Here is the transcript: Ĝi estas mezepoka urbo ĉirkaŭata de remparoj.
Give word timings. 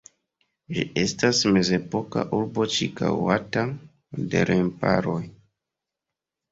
Ĝi 0.77 0.85
estas 1.01 1.41
mezepoka 1.57 2.25
urbo 2.39 2.67
ĉirkaŭata 2.77 3.67
de 4.35 4.43
remparoj. 4.53 5.25